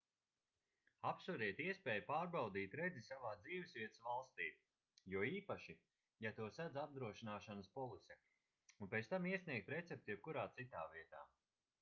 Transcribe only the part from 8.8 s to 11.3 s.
un pēc tam iesniegt recepti jebkurā citā vietā